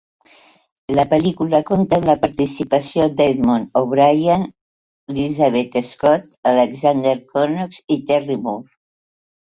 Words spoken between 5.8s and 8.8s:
Scott, Alexander Knox i Terry Moore.